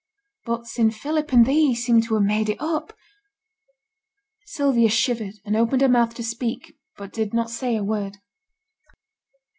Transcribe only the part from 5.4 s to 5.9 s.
and opened her